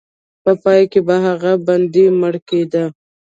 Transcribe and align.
په 0.43 0.51
پای 0.63 0.81
کې 0.91 0.99
به 1.07 1.15
هغه 1.25 1.51
بندي 1.65 2.05
مړ 2.19 2.33
کېده. 2.47 2.83